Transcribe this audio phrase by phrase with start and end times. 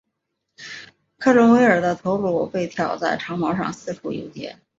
[1.19, 4.57] 克伦威尔的头颅被挑在长矛上四处游街。